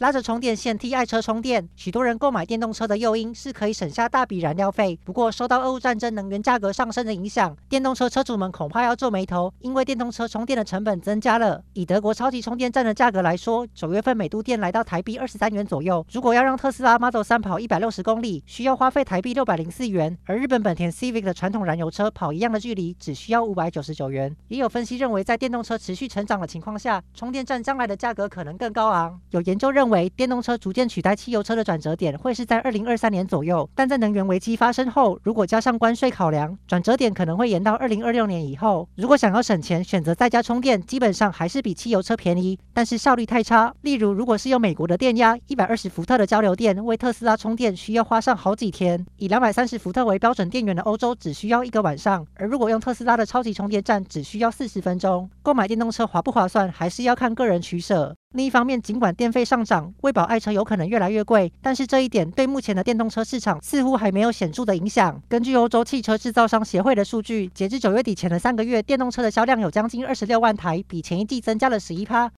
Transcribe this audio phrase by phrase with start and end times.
[0.00, 4.98] 拉着充电线替爱车充电，许多人购买电动车的诱因是可以省下大笔燃料费。
[5.04, 11.62] 不过，受到俄乌战争能源价格上升的影响，电动车车主们恐怕要皱眉头，因为电动车充电的成本增加了。
[11.74, 16.02] 以德国超级充电站的价格来说，九月份每度电来到台币二十三元左右。
[16.10, 24.34] 如果要让特斯拉 Model 3跑一百六十公里，需要花费台币六百零四元，而日本本田 Civic 的传统燃油车跑一样的距离，只需要五百九十九元。
[24.48, 29.20] 也有分析认为，在电动车持续成长的情况下，充电站将来的价格可能更高昂。
[29.32, 38.88] 有研究认为为，电动车逐渐取代汽油车的转折点会是在二零二三年左右，但在能源危机发生后，如果加上关税考量，转折点可能会延到二零二六年以后。
[38.94, 43.74] 如果想要省钱，选择在家充电，基本上还是比汽油车便宜，但是效率太差。
[43.82, 52.24] 例如，如果是用美国的电压一百二十伏特的交流电为特斯拉充电，需要花上好几天；以两百三十伏特为标准电源的欧洲，只需要一个晚上。
[52.34, 55.28] 而如果用特斯拉的超级充电站，只需要四十分钟。
[55.42, 58.14] 购买电动车划不划算，还是要看个人取舍。
[58.32, 65.20] 另一方面，尽管电费上涨，为保爱车有可能越来越贵，但是这一点对目前的电动车市场似乎还没有显著的影响。
[65.28, 72.28] 根据欧洲汽车制造商协会的数据，截至九月底前的三个月，电动车的销量有将近二十六万台，比前一季增加了十一趴。